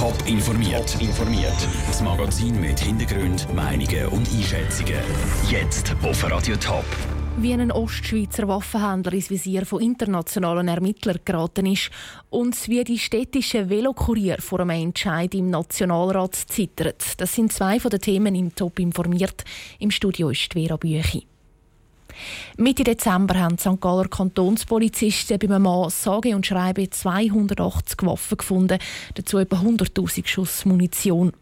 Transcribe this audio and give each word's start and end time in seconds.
Top 0.00 0.16
informiert. 0.26 0.96
informiert. 0.98 1.68
Das 1.86 2.00
Magazin 2.00 2.58
mit 2.58 2.80
Hintergrund, 2.80 3.46
Meinungen 3.54 4.06
und 4.06 4.26
Einschätzungen. 4.32 4.96
Jetzt 5.50 5.94
auf 6.02 6.24
Radio 6.30 6.56
Top. 6.56 6.86
Wie 7.36 7.52
ein 7.52 7.70
Ostschweizer 7.70 8.48
Waffenhändler 8.48 9.12
ins 9.12 9.28
Visier 9.28 9.66
von 9.66 9.82
internationalen 9.82 10.68
Ermittlern 10.68 11.18
geraten 11.22 11.66
ist 11.66 11.90
und 12.30 12.56
wie 12.66 12.82
die 12.82 12.98
städtische 12.98 13.68
Velokurier 13.68 14.38
vor 14.40 14.60
einem 14.60 14.70
Entscheid 14.70 15.34
im 15.34 15.50
Nationalrat 15.50 16.34
zittert. 16.34 17.20
Das 17.20 17.34
sind 17.34 17.52
zwei 17.52 17.78
von 17.78 17.90
den 17.90 18.00
Themen 18.00 18.34
im 18.34 18.54
Top 18.54 18.78
informiert. 18.78 19.44
Im 19.80 19.90
Studio 19.90 20.30
ist 20.30 20.54
Vera 20.54 20.78
Büchi. 20.78 21.29
Mitte 22.56 22.84
Dezember 22.84 23.38
haben 23.38 23.56
die 23.56 23.62
St. 23.62 23.80
Galler 23.80 24.08
Kantonspolizisten 24.08 25.38
bei 25.38 25.48
einem 25.48 25.62
Mann 25.62 25.90
sage 25.90 26.34
und 26.34 26.46
schreibe 26.46 26.88
280 26.88 28.02
Waffen 28.02 28.38
gefunden, 28.38 28.78
dazu 29.14 29.38
etwa 29.38 29.56
100.000 29.56 30.26
Schuss 30.26 30.64
Munition. 30.64 31.32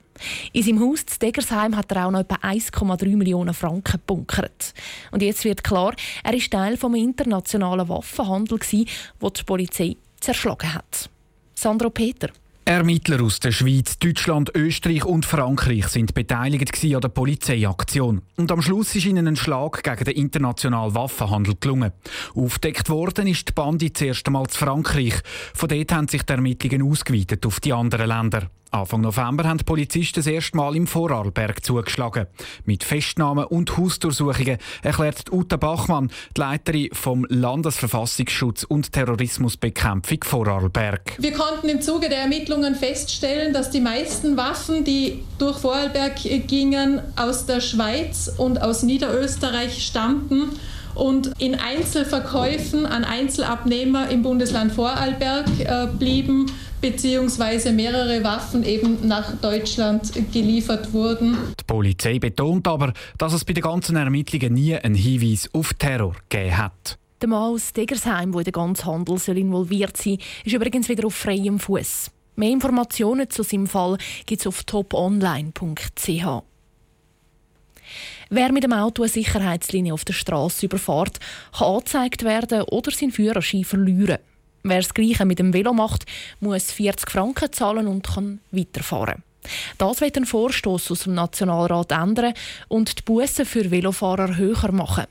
In 0.53 0.63
seinem 0.63 0.81
Haus 0.81 1.01
in 1.01 1.19
Degersheim 1.23 1.77
hat 1.77 1.93
er 1.93 2.07
auch 2.07 2.11
noch 2.11 2.21
etwa 2.21 2.37
1,3 2.37 3.17
Millionen 3.17 3.55
Franken 3.55 3.93
gebunkert. 3.93 4.75
Und 5.11 5.23
jetzt 5.23 5.45
wird 5.45 5.63
klar, 5.63 5.95
er 6.25 6.35
ist 6.35 6.51
Teil 6.51 6.77
des 6.77 6.83
internationalen 6.83 7.89
Waffenhandels, 7.89 8.71
den 8.71 8.87
die 9.23 9.43
Polizei 9.45 9.97
zerschlagen 10.21 10.75
hat. 10.75 11.11
Sandro 11.55 11.91
Peter. 11.91 12.31
Ermittler 12.69 13.23
aus 13.23 13.41
der 13.41 13.51
Schweiz, 13.51 13.99
Deutschland, 13.99 14.55
Österreich 14.55 15.07
und 15.07 15.25
Frankreich 15.25 15.89
sind 15.89 16.13
beteiligt 16.13 16.85
an 16.85 17.01
der 17.01 17.09
Polizeiaktion. 17.09 18.21
Und 18.37 18.53
am 18.53 18.61
Schluss 18.61 18.95
ist 18.95 19.07
ihnen 19.07 19.27
ein 19.27 19.37
Schlag 19.37 19.83
gegen 19.83 20.05
den 20.05 20.15
internationalen 20.15 20.95
Waffenhandel 20.95 21.55
gelungen. 21.59 21.93
Aufdeckt 22.35 22.91
worden 22.91 23.27
ist 23.27 23.49
die 23.49 23.53
Bande 23.55 23.91
zuerst 23.91 24.27
einmal 24.27 24.49
zu 24.49 24.59
Frankreich. 24.59 25.15
Von 25.55 25.71
dort 25.71 25.93
haben 25.93 26.09
sich 26.09 26.25
die 26.25 26.33
Ermittlungen 26.35 26.83
ausgeweitet 26.83 27.47
auf 27.47 27.59
die 27.61 27.73
anderen 27.73 28.07
Länder. 28.07 28.51
Anfang 28.71 29.01
November 29.01 29.45
haben 29.45 29.59
die 29.59 29.65
Polizisten 29.65 30.21
das 30.21 30.27
erste 30.27 30.57
Mal 30.57 30.77
im 30.77 30.87
Vorarlberg 30.87 31.65
zugeschlagen. 31.65 32.27
Mit 32.67 32.85
Festnahmen 32.85 33.45
und 33.45 33.77
Hausdurchsuchungen 33.79 34.59
erklärt 34.83 35.33
Uta 35.33 35.57
Bachmann, 35.57 36.11
die 36.37 36.41
Leiterin 36.41 36.89
vom 36.93 37.25
Landesverfassungsschutz 37.29 38.65
und 38.65 38.93
Terrorismusbekämpfung 38.93 40.19
Vorarlberg. 40.23 41.17
Wir 41.19 41.33
konnten 41.33 41.69
im 41.69 41.81
Zuge 41.81 42.09
der 42.09 42.19
Ermittlungen 42.19 42.75
feststellen, 42.75 43.55
dass 43.55 43.71
die 43.71 43.81
meisten 43.81 44.37
Waffen, 44.37 44.85
die 44.85 45.25
durch 45.39 45.59
Vorarlberg 45.59 46.17
gingen, 46.47 47.01
aus 47.17 47.47
der 47.47 47.61
Schweiz 47.61 48.31
und 48.37 48.61
aus 48.61 48.83
Niederösterreich 48.83 49.83
stammten 49.83 50.51
und 50.95 51.33
in 51.39 51.55
Einzelverkäufen 51.55 52.85
an 52.85 53.05
Einzelabnehmer 53.05 54.11
im 54.11 54.23
Bundesland 54.23 54.73
Vorarlberg 54.73 55.47
äh, 55.61 55.87
blieben 55.87 56.47
beziehungsweise 56.81 57.73
mehrere 57.73 58.23
Waffen 58.23 58.65
eben 58.65 59.07
nach 59.07 59.33
Deutschland 59.41 60.13
geliefert 60.33 60.93
wurden. 60.93 61.37
Die 61.59 61.65
Polizei 61.65 62.19
betont 62.19 62.67
aber, 62.69 62.93
dass 63.17 63.33
es 63.33 63.45
bei 63.45 63.53
den 63.53 63.63
ganzen 63.63 63.97
Ermittlungen 63.97 64.55
nie 64.55 64.77
einen 64.77 64.95
Hinweis 64.95 65.49
auf 65.53 65.75
Terror 65.75 66.15
gegeben 66.29 66.57
hat. 66.57 66.99
Der 67.21 67.29
Mann 67.29 67.55
aus 67.55 67.73
Degersheim, 67.73 68.31
der 68.31 68.41
in 68.41 68.45
den 68.45 68.53
ganzen 68.53 68.87
Handel 68.87 69.19
soll 69.19 69.39
involviert 69.39 69.97
sein 69.97 70.19
ist 70.45 70.53
übrigens 70.55 70.89
wieder 70.89 71.07
auf 71.07 71.15
freiem 71.15 71.59
Fuß. 71.59 72.11
Mehr 72.37 72.51
Informationen 72.51 73.29
zu 73.29 73.43
seinem 73.43 73.67
Fall 73.67 73.99
gibt 74.25 74.43
es 74.43 74.47
auf 74.47 74.63
toponline.ch. 74.63 76.43
Wer 78.31 78.53
mit 78.53 78.63
dem 78.63 78.73
Auto 78.73 79.03
eine 79.03 79.09
Sicherheitslinie 79.11 79.95
auf 79.95 80.05
der 80.05 80.13
Straße 80.13 80.67
überfährt, 80.67 81.19
kann 81.57 81.69
angezeigt 81.69 82.25
werden 82.25 82.63
oder 82.63 82.93
seinen 82.93 83.11
Führerschein 83.11 83.65
verlieren. 83.65 84.19
Wer 84.63 84.81
das 84.81 84.95
Gleiche 84.95 85.25
mit 85.25 85.39
dem 85.39 85.53
Velo 85.53 85.73
macht, 85.73 86.05
muss 86.41 86.73
40 86.73 87.11
Franken 87.11 87.53
zahlen 87.53 87.87
und 87.87 88.07
kann 88.07 88.41
weiterfahren. 88.51 89.23
Das 89.79 90.01
wird 90.01 90.17
ein 90.17 90.27
Vorstoß 90.27 90.91
aus 90.91 91.05
dem 91.05 91.15
Nationalrat 91.15 91.93
ändern 91.93 92.35
und 92.69 92.99
die 92.99 93.03
Bussen 93.03 93.47
für 93.47 93.71
Velofahrer 93.71 94.37
höher 94.37 94.73
machen. 94.73 95.05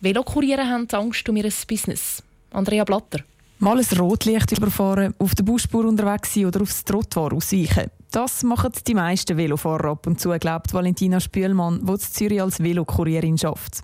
Velokuriere 0.00 0.68
haben 0.68 0.88
Angst 0.92 1.28
um 1.28 1.36
ihr 1.36 1.50
Business. 1.66 2.22
Andrea 2.52 2.84
Blatter. 2.84 3.20
Mal 3.58 3.78
ein 3.78 3.98
Rotlicht 3.98 4.52
überfahren, 4.52 5.14
auf 5.18 5.34
der 5.34 5.42
Busspur 5.42 5.86
unterwegs 5.86 6.34
sein 6.34 6.46
oder 6.46 6.60
aufs 6.60 6.84
Trottoir 6.84 7.32
ausweichen. 7.32 7.90
Das 8.10 8.42
machen 8.42 8.72
die 8.86 8.94
meisten 8.94 9.36
Velofahrer 9.36 9.90
ab 9.90 10.06
und 10.06 10.20
zu, 10.20 10.30
glaubt 10.38 10.72
Valentina 10.72 11.20
Spülmann, 11.20 11.84
die 11.84 11.92
in 11.92 11.98
Zürich 11.98 12.42
als 12.42 12.62
Velokurierin 12.62 13.36
schafft. 13.36 13.82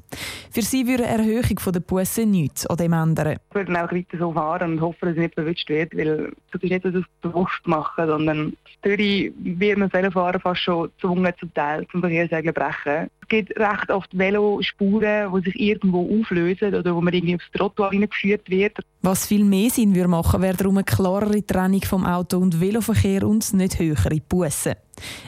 Für 0.52 0.60
sie 0.60 0.86
würde 0.86 1.06
eine 1.06 1.22
Erhöhung 1.22 1.72
der 1.72 1.80
Busse 1.80 2.26
nichts 2.26 2.66
an 2.66 2.76
dem 2.76 2.92
ändern. 2.92 3.38
Ich 3.48 3.54
würde 3.54 3.72
auch 3.72 3.90
weiter 3.90 4.18
so 4.18 4.32
fahren 4.32 4.72
und 4.72 4.80
hoffen, 4.82 4.98
dass 5.00 5.12
es 5.12 5.16
nicht 5.16 5.34
verwünscht 5.34 5.68
wird, 5.70 5.96
weil 5.96 6.30
das 6.52 6.62
ist 6.62 6.70
nicht, 6.70 6.84
dass 6.84 6.94
es 6.94 7.04
bewusst 7.22 7.66
machen, 7.66 8.06
sondern 8.06 8.52
Zürich 8.82 9.32
wird 9.38 9.78
man 9.78 9.90
Velofahrer 9.90 10.40
fast 10.40 10.60
schon 10.60 10.90
gezwungen, 10.90 11.32
zum 11.38 11.54
Teil 11.54 11.86
zum 11.90 12.00
Verkehrsregeln 12.00 12.52
brechen. 12.52 13.10
Es 13.22 13.28
gibt 13.28 13.58
recht 13.58 13.90
oft 13.90 14.18
Velospuren, 14.18 15.32
die 15.32 15.50
sich 15.50 15.58
irgendwo 15.58 16.20
auflösen 16.20 16.74
oder 16.74 16.94
wo 16.94 17.00
man 17.00 17.14
irgendwie 17.14 17.36
aufs 17.36 17.50
Trottoir 17.52 17.90
hineingeführt 17.90 18.50
wird. 18.50 18.78
Was 19.00 19.26
viel 19.26 19.44
mehr 19.44 19.70
Sinn 19.70 19.94
würde 19.94 20.08
machen, 20.08 20.42
wäre 20.42 20.56
darum 20.56 20.76
eine 20.76 20.84
klarere 20.84 21.46
Trennung 21.46 21.82
vom 21.82 22.04
Auto- 22.04 22.38
und 22.38 22.60
Veloverkehr 22.60 23.26
und 23.26 23.54
nicht 23.54 23.78
höhere 23.78 24.20
Bussen. 24.28 24.74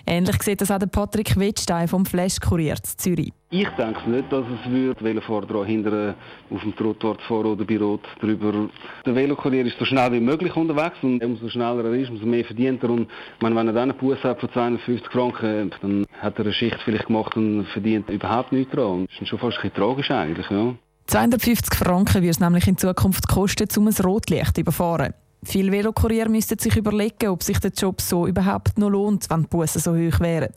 Ähnlich 0.06 0.42
sieht 0.42 0.60
das 0.60 0.70
auch 0.70 0.78
der 0.78 0.86
Patrick 0.86 1.38
Wettstein 1.38 1.88
vom 1.88 2.04
Flash 2.04 2.40
Kurier 2.40 2.76
Zürich. 2.82 3.32
Ich 3.56 3.68
denke 3.78 4.10
nicht, 4.10 4.32
dass 4.32 4.44
es 4.46 4.68
würde, 4.68 5.04
Velofahrer 5.04 5.46
daran 5.46 5.66
hindern, 5.66 6.16
auf 6.50 6.60
dem 6.62 6.74
Trottoir 6.74 7.16
fahren 7.28 7.46
oder 7.46 7.64
bei 7.64 7.78
Rot 7.78 8.00
drüber. 8.20 8.68
Der 9.06 9.14
Velokurier 9.14 9.64
ist 9.64 9.78
so 9.78 9.84
schnell 9.84 10.10
wie 10.10 10.18
möglich 10.18 10.56
unterwegs 10.56 10.96
und 11.02 11.22
umso 11.22 11.48
schneller 11.48 11.84
er 11.84 11.94
ist, 11.94 12.10
umso 12.10 12.26
mehr 12.26 12.44
verdient 12.44 12.82
er. 12.82 12.90
Und 12.90 13.06
wenn 13.40 13.56
er 13.56 13.72
dann 13.72 13.90
einen 13.90 13.96
Bus 13.96 14.18
hat 14.24 14.40
von 14.40 14.50
250 14.50 15.08
Franken, 15.08 15.70
dann 15.80 16.04
hat 16.20 16.36
er 16.36 16.46
eine 16.46 16.52
Schicht 16.52 16.80
vielleicht 16.84 17.06
gemacht 17.06 17.36
und 17.36 17.64
verdient 17.66 18.10
überhaupt 18.10 18.50
nichts 18.50 18.74
dran. 18.74 19.06
Das 19.06 19.22
ist 19.22 19.28
schon 19.28 19.38
fast 19.38 19.58
ein 19.58 19.70
bisschen 19.70 19.76
tragisch 19.76 20.10
eigentlich, 20.10 20.50
ja. 20.50 20.74
250 21.06 21.74
Franken 21.78 22.22
wird 22.22 22.32
es 22.32 22.40
nämlich 22.40 22.66
in 22.66 22.76
Zukunft 22.76 23.28
kosten, 23.28 23.68
um 23.76 23.86
ein 23.86 23.94
Rotlicht 24.04 24.56
zu 24.56 24.62
überfahren. 24.62 25.14
Viele 25.44 25.72
Velokurier 25.72 26.28
müssten 26.28 26.58
sich 26.58 26.76
überlegen, 26.76 27.28
ob 27.28 27.42
sich 27.42 27.58
der 27.58 27.70
Job 27.70 28.00
so 28.00 28.26
überhaupt 28.26 28.78
noch 28.78 28.90
lohnt, 28.90 29.28
wenn 29.30 29.42
die 29.42 29.48
Bussen 29.48 29.80
so 29.80 29.92
hoch 29.92 30.20
wären. 30.20 30.52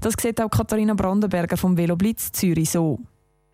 Das 0.00 0.14
sieht 0.20 0.40
auch 0.40 0.50
Katharina 0.50 0.94
Brandenberger 0.94 1.56
vom 1.56 1.76
Veloblitz 1.76 2.32
Zürich 2.32 2.70
so. 2.70 3.00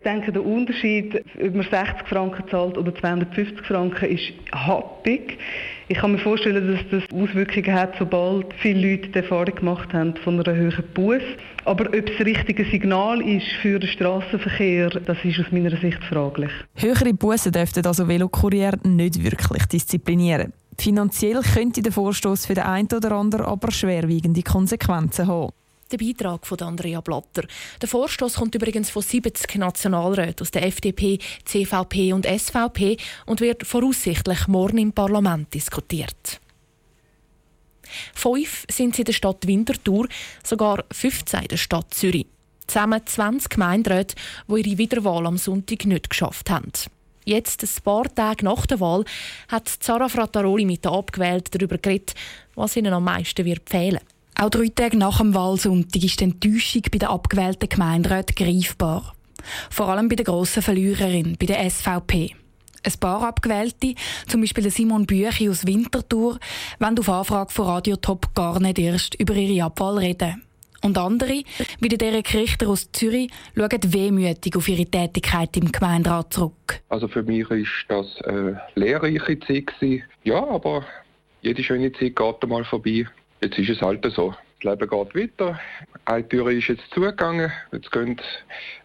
Ich 0.05 0.11
denke, 0.11 0.33
der 0.33 0.45
Unterschied, 0.45 1.23
ob 1.41 1.55
man 1.55 1.63
60 1.63 2.07
Franken 2.09 2.43
zahlt 2.51 2.77
oder 2.77 2.93
250 2.93 3.65
Franken, 3.65 4.05
ist 4.11 4.33
happig. 4.51 5.37
Ich 5.87 5.97
kann 5.97 6.11
mir 6.11 6.17
vorstellen, 6.17 6.75
dass 6.75 6.81
das 6.91 7.17
Auswirkungen 7.17 7.73
hat, 7.73 7.93
sobald 7.97 8.53
viele 8.55 8.91
Leute 8.91 9.07
die 9.07 9.19
Erfahrung 9.19 9.55
gemacht 9.55 9.93
haben 9.93 10.13
von 10.17 10.41
einer 10.41 10.57
höheren 10.57 10.83
Bus. 10.93 11.21
Aber 11.63 11.85
ob 11.85 11.95
es 11.95 12.17
das 12.17 12.27
richtige 12.27 12.65
Signal 12.65 13.21
ist 13.21 13.47
für 13.61 13.79
den 13.79 13.87
Straßenverkehr, 13.87 14.89
das 14.89 15.17
ist 15.23 15.39
aus 15.39 15.53
meiner 15.53 15.77
Sicht 15.77 16.03
fraglich. 16.03 16.51
Höhere 16.75 17.13
Bussen 17.13 17.53
dürften 17.53 17.85
also 17.85 18.05
Velokurier 18.05 18.73
nicht 18.83 19.23
wirklich 19.23 19.65
disziplinieren. 19.67 20.51
Finanziell 20.77 21.39
könnte 21.43 21.81
der 21.81 21.93
Vorstoß 21.93 22.45
für 22.45 22.55
den 22.55 22.65
einen 22.65 22.89
oder 22.93 23.13
anderen 23.13 23.45
aber 23.45 23.71
schwerwiegende 23.71 24.41
Konsequenzen 24.41 25.27
haben. 25.27 25.53
Der 25.93 25.99
Beitrag 25.99 26.47
von 26.47 26.59
Andrea 26.61 27.01
Blatter. 27.01 27.43
Der 27.79 27.87
Vorstoß 27.87 28.37
kommt 28.37 28.55
übrigens 28.55 28.89
von 28.89 29.03
70 29.03 29.57
Nationalräten 29.57 30.41
aus 30.41 30.49
der 30.49 30.65
FDP, 30.65 31.19
CVP 31.45 32.13
und 32.13 32.25
SVP 32.25 32.97
und 33.27 33.41
wird 33.41 33.67
voraussichtlich 33.67 34.47
morgen 34.47 34.79
im 34.79 34.91
Parlament 34.91 35.53
diskutiert. 35.53 36.41
Fünf 38.15 38.65
sind 38.71 38.97
in 38.97 39.05
der 39.05 39.13
Stadt 39.13 39.45
Winterthur, 39.45 40.07
sogar 40.43 40.83
15 40.91 41.41
in 41.41 41.47
der 41.49 41.57
Stadt 41.57 41.93
Zürich. 41.93 42.25
Zusammen 42.65 43.05
20 43.05 43.51
Gemeinderäte, 43.51 44.15
die 44.47 44.61
ihre 44.61 44.77
Wiederwahl 44.79 45.27
am 45.27 45.37
Sonntag 45.37 45.85
nicht 45.85 46.09
geschafft 46.09 46.49
haben. 46.49 46.71
Jetzt, 47.23 47.61
ein 47.61 47.83
paar 47.83 48.13
Tage 48.15 48.45
nach 48.45 48.65
der 48.65 48.79
Wahl, 48.79 49.05
hat 49.47 49.67
Zara 49.67 50.09
Frattaroli 50.09 50.65
mit 50.65 50.85
den 50.85 50.91
Abgewählten 50.91 51.59
darüber 51.59 51.77
geredet, 51.77 52.15
was 52.55 52.75
ihnen 52.77 52.93
am 52.93 53.03
meisten 53.03 53.45
wird 53.45 53.69
fehlen. 53.69 54.01
Auch 54.43 54.49
drei 54.49 54.67
Tage 54.67 54.97
nach 54.97 55.19
dem 55.19 55.33
Wahlsonntag 55.33 56.03
ist 56.03 56.19
die 56.19 56.25
Enttäuschung 56.25 56.81
bei 56.91 56.97
den 56.97 57.07
abgewählten 57.07 57.69
Gemeinderäten 57.69 58.35
greifbar. 58.35 59.15
Vor 59.69 59.87
allem 59.87 60.09
bei 60.09 60.17
der 60.17 60.25
grossen 60.25 60.61
Verliererin, 60.61 61.37
bei 61.39 61.45
der 61.45 61.69
SVP. 61.69 62.35
Ein 62.83 62.93
paar 62.99 63.25
Abgewählte, 63.25 63.95
zum 64.27 64.41
Beispiel 64.41 64.69
Simon 64.69 65.05
Büchi 65.05 65.49
aus 65.49 65.65
Winterthur, 65.65 66.39
wollen 66.77 66.99
auf 66.99 67.07
Anfrage 67.07 67.53
von 67.53 67.67
Radio 67.67 67.95
Top 67.95 68.35
gar 68.35 68.59
nicht 68.59 68.79
erst 68.79 69.15
über 69.15 69.33
ihre 69.33 69.63
Abwahl 69.63 69.99
reden. 69.99 70.43
Und 70.81 70.97
andere, 70.97 71.43
wie 71.79 71.87
der 71.87 71.97
Derek 71.97 72.33
Richter 72.33 72.67
aus 72.67 72.91
Zürich, 72.91 73.31
schauen 73.55 73.93
wehmütig 73.93 74.57
auf 74.57 74.67
ihre 74.67 74.85
Tätigkeit 74.85 75.55
im 75.55 75.71
Gemeinderat 75.71 76.33
zurück. 76.33 76.81
Also 76.89 77.07
für 77.07 77.23
mich 77.23 77.49
war 77.49 77.59
das 77.87 78.21
eine 78.23 78.59
lehrreiche 78.75 79.39
Zeit. 79.39 79.71
Ja, 80.25 80.45
aber 80.45 80.83
jede 81.41 81.63
schöne 81.63 81.93
Zeit 81.93 82.17
geht 82.17 82.43
einmal 82.43 82.65
vorbei. 82.65 83.07
Jetzt 83.43 83.59
ist 83.59 83.69
es 83.71 83.81
halt 83.81 84.05
so. 84.15 84.33
Das 84.61 84.79
Leben 84.79 84.89
geht 84.89 85.15
weiter. 85.15 85.59
Eine 86.05 86.29
Tür 86.29 86.47
ist 86.49 86.69
jetzt 86.69 86.89
zugegangen, 86.93 87.51
jetzt 87.73 87.91
gehen 87.91 88.15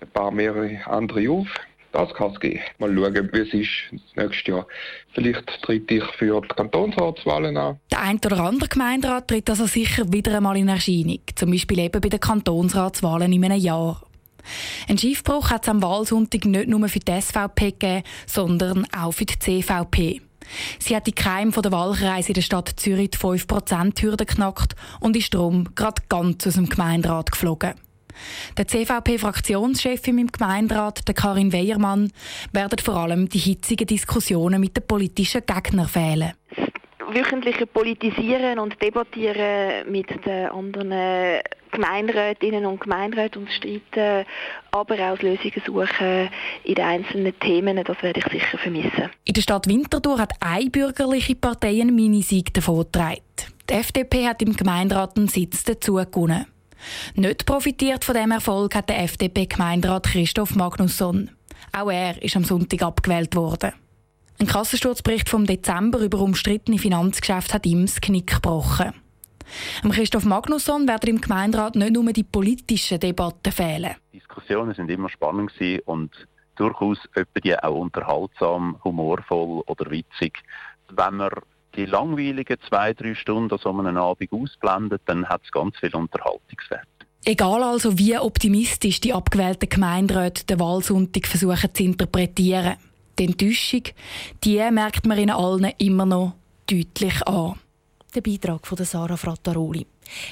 ein 0.01 0.09
paar 0.09 0.33
mehrere 0.33 0.81
andere 0.87 1.31
auf. 1.31 1.47
Das 1.93 2.13
kann 2.13 2.33
es 2.33 2.41
geben. 2.41 2.59
Mal 2.79 2.93
schauen, 2.93 3.31
wie 3.33 3.39
es 3.39 3.55
ist 3.55 4.17
nächstes 4.17 4.47
Jahr. 4.49 4.67
Vielleicht 5.13 5.63
trete 5.63 5.95
ich 5.95 6.05
für 6.17 6.41
die 6.41 6.49
Kantonsratswahlen 6.49 7.57
an. 7.57 7.79
Der 7.93 8.03
ein 8.03 8.17
oder 8.17 8.41
andere 8.41 8.69
Gemeinderat 8.69 9.29
tritt 9.29 9.49
also 9.49 9.67
sicher 9.67 10.13
wieder 10.13 10.37
einmal 10.37 10.57
in 10.57 10.69
Erscheinung. 10.69 11.21
Zum 11.37 11.53
Beispiel 11.53 11.79
eben 11.79 12.01
bei 12.01 12.09
den 12.09 12.21
Kantonsratswahlen 12.21 13.33
in 13.33 13.45
einem 13.45 13.61
Jahr. 13.61 14.03
Ein 14.89 14.99
Schiffbruch 14.99 15.51
hat 15.51 15.63
es 15.63 15.69
am 15.69 15.83
Wahlsonntag 15.83 16.45
nicht 16.47 16.69
nur 16.69 16.89
für 16.89 16.99
die 16.99 17.21
SVP 17.21 17.71
gegeben, 17.71 18.03
sondern 18.27 18.89
auch 18.93 19.13
für 19.13 19.25
die 19.25 19.39
CVP. 19.39 20.23
Sie 20.79 20.95
hat 20.97 21.07
die 21.07 21.13
Keim 21.13 21.53
von 21.53 21.63
der 21.63 21.73
Wahlkreise 21.73 22.29
in 22.29 22.35
der 22.35 22.43
Stadt 22.43 22.73
Zürich 22.77 23.11
die 23.11 23.19
5%-Hürde 23.19 24.27
geknackt 24.27 24.75
und 25.01 25.17
ist 25.17 25.35
darum 25.35 25.75
gerade 25.75 26.03
ganz 26.09 26.47
aus 26.47 26.55
dem 26.55 26.69
Gemeinderat 26.69 27.31
geflogen. 27.33 27.75
Der 28.57 28.67
CVP-Fraktionschefin 28.67 30.19
im 30.19 30.33
Gemeinderat, 30.33 31.07
der 31.07 31.15
Karin 31.15 31.53
Weiermann, 31.53 32.13
werden 32.53 32.79
vor 32.81 32.97
allem 32.97 33.29
die 33.29 33.39
hitzigen 33.39 33.87
Diskussionen 33.87 34.61
mit 34.61 34.77
den 34.77 34.87
politischen 34.87 35.43
Gegnern 35.47 35.89
fehlen 35.89 36.33
wöchentliche 37.09 37.67
Politisieren 37.67 38.59
und 38.59 38.81
Debattieren 38.83 39.91
mit 39.91 40.09
den 40.27 40.47
anderen 40.47 41.41
Gemeinderätinnen 41.71 42.67
und 42.67 42.81
Gemeinderäten 42.81 43.43
und 43.43 43.51
streiten, 43.51 44.27
aber 44.71 44.95
auch 45.13 45.21
Lösungen 45.21 45.63
suchen 45.65 46.31
in 46.65 46.75
den 46.75 46.85
einzelnen 46.85 47.39
Themen, 47.41 47.83
das 47.85 48.03
werde 48.03 48.21
ich 48.21 48.33
sicher 48.33 48.59
vermissen. 48.59 49.11
In 49.25 49.35
der 49.35 49.43
Stadt 49.43 49.67
Winterthur 49.67 50.19
hat 50.19 50.33
eine 50.41 50.71
bürgerliche 50.71 51.35
Partei 51.35 51.81
einen 51.81 51.95
Minisieg 51.95 52.55
davongetragen. 52.55 53.23
Die 53.69 53.75
FDP 53.75 54.27
hat 54.27 54.41
im 54.41 54.57
Gemeinderat 54.57 55.17
einen 55.17 55.29
Sitz 55.29 55.65
dazu 55.65 55.95
gewonnen. 55.95 56.47
Nicht 57.15 57.45
profitiert 57.45 58.05
von 58.05 58.15
dem 58.15 58.31
Erfolg 58.31 58.75
hat 58.75 58.89
der 58.89 59.01
FDP-Gemeinderat 59.03 60.07
Christoph 60.07 60.55
Magnusson. 60.55 61.31
Auch 61.73 61.91
er 61.91 62.23
ist 62.23 62.37
am 62.37 62.45
Sonntag 62.45 62.83
abgewählt 62.83 63.35
worden. 63.37 63.73
Ein 64.41 64.47
Kassensturzbericht 64.47 65.29
vom 65.29 65.47
Dezember 65.47 65.99
über 65.99 66.21
umstrittene 66.21 66.79
Finanzgeschäfte 66.79 67.55
hat 67.55 67.67
ihm 67.67 67.87
das 67.87 68.01
Knick 68.01 68.35
gebrochen. 68.35 68.93
Am 69.83 69.91
Christoph 69.91 70.25
Magnusson 70.25 70.87
werden 70.87 71.11
im 71.11 71.21
Gemeinderat 71.21 71.75
nicht 71.75 71.93
nur 71.93 72.13
die 72.13 72.23
politischen 72.23 73.01
Debatten 73.01 73.51
fehlen. 73.51 73.97
Diskussionen 74.13 74.75
sind 74.75 74.91
immer 74.93 75.09
spannend 75.09 75.51
und 75.87 76.13
durchaus 76.55 76.99
die 77.43 77.59
auch 77.59 77.75
unterhaltsam, 77.75 78.79
humorvoll 78.85 79.65
oder 79.67 79.91
witzig. 79.91 80.39
Wenn 80.91 81.17
man 81.17 81.31
die 81.75 81.87
langweiligen 81.87 82.59
zwei, 82.69 82.95
drei 82.95 83.17
Stunden 83.17 83.59
so 83.59 83.71
einem 83.71 83.97
Abend 83.97 84.33
ausblendet, 84.33 85.03
dann 85.07 85.29
hat 85.29 85.43
es 85.45 85.51
ganz 85.51 85.77
viel 85.79 85.95
Unterhaltungswert. 85.97 86.87
Egal 87.25 87.65
also, 87.65 87.99
wie 87.99 88.17
optimistisch 88.17 89.01
die 89.01 89.13
abgewählten 89.13 89.69
Gemeinderäte 89.69 90.47
den 90.47 90.61
Wahlsonntag 90.61 91.27
versuchen 91.27 91.75
zu 91.75 91.83
interpretieren 91.83 92.77
die 93.19 93.27
Enttäuschung, 93.27 93.83
die 94.45 94.59
merkt 94.71 95.07
man 95.07 95.19
ihnen 95.19 95.31
allen 95.31 95.73
immer 95.79 96.07
noch 96.07 96.35
deutlich 96.67 97.27
an. 97.27 97.55
Der 98.15 98.21
Beitrag 98.21 98.67
von 98.67 98.79
Sarah 98.85 99.17
Frattaroli. 99.17 99.87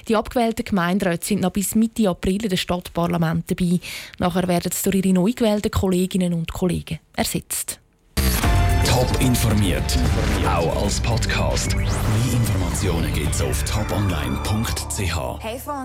Die 0.08 0.16
abgewählten 0.16 0.64
Gemeinderäte 0.64 1.26
sind 1.26 1.42
noch 1.42 1.50
bis 1.50 1.74
Mitte 1.74 2.08
April 2.08 2.42
in 2.42 2.48
den 2.48 2.56
Stadtparlament 2.56 3.50
dabei. 3.50 3.78
Nachher 4.18 4.48
werden 4.48 4.72
sie 4.72 4.90
durch 4.90 5.04
ihre 5.04 5.14
neu 5.14 5.32
gewählten 5.32 5.70
Kolleginnen 5.70 6.32
und 6.32 6.52
Kollegen 6.52 6.98
ersetzt. 7.14 7.80
Top 8.86 9.20
informiert, 9.20 9.98
auch 10.46 10.84
als 10.84 11.00
Podcast. 11.00 11.76
Mehr 11.76 11.86
Informationen 12.32 13.12
gibt 13.12 13.34
es 13.34 13.42
auf 13.42 13.62
toponline.ch. 13.64 15.16